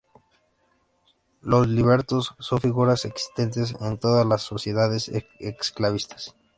Los 1.41 1.67
libertos 1.67 2.31
son 2.39 2.59
figuras 2.59 3.05
existentes 3.05 3.75
en 3.81 3.99
todas 3.99 4.25
las 4.25 4.41
sociedades 4.41 5.11
esclavistas. 5.37 6.35